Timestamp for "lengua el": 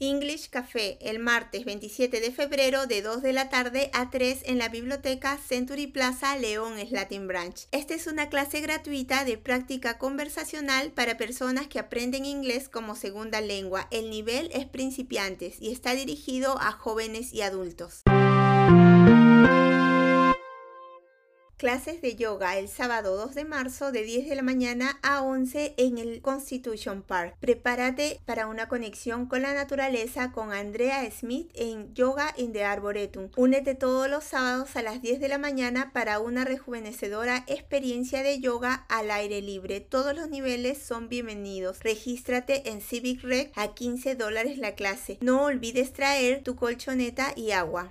13.40-14.10